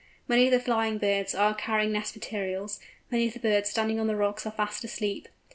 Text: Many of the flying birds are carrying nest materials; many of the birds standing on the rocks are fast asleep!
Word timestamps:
Many 0.27 0.45
of 0.45 0.51
the 0.51 0.59
flying 0.59 0.97
birds 0.97 1.35
are 1.35 1.53
carrying 1.53 1.91
nest 1.91 2.15
materials; 2.15 2.79
many 3.11 3.27
of 3.27 3.33
the 3.33 3.39
birds 3.39 3.69
standing 3.69 3.99
on 3.99 4.07
the 4.07 4.15
rocks 4.15 4.47
are 4.47 4.51
fast 4.51 4.83
asleep! 4.83 5.27